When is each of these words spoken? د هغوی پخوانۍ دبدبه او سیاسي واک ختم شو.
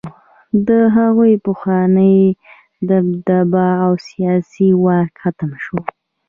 د 0.67 0.69
هغوی 0.97 1.33
پخوانۍ 1.45 2.19
دبدبه 2.89 3.67
او 3.85 3.91
سیاسي 4.07 4.69
واک 4.83 5.11
ختم 5.23 5.51
شو. 5.63 5.77